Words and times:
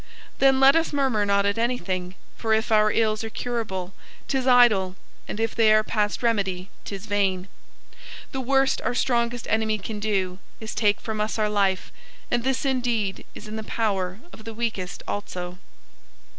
Then 0.39 0.59
let 0.59 0.75
us 0.75 0.91
murmur 0.91 1.27
not 1.27 1.45
at 1.45 1.59
anything; 1.59 2.15
For 2.35 2.55
if 2.55 2.71
our 2.71 2.91
ills 2.91 3.23
are 3.23 3.29
curable, 3.29 3.93
'tis 4.27 4.47
idle, 4.47 4.95
And 5.27 5.39
if 5.39 5.53
they 5.53 5.71
are 5.71 5.83
past 5.83 6.23
remedy, 6.23 6.71
'tis 6.85 7.05
vain. 7.05 7.47
The 8.31 8.41
worst 8.41 8.81
our 8.81 8.95
strongest 8.95 9.45
enemy 9.47 9.77
can 9.77 9.99
do 9.99 10.39
Is 10.59 10.73
take 10.73 10.99
from 10.99 11.21
us 11.21 11.37
our 11.37 11.49
life, 11.49 11.91
and 12.31 12.43
this 12.43 12.65
indeed 12.65 13.27
Is 13.35 13.47
in 13.47 13.57
the 13.57 13.63
power 13.63 14.17
of 14.33 14.43
the 14.43 14.55
weakest 14.55 15.03
also. 15.07 15.59